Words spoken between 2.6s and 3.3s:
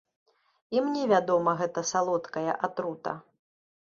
атрута!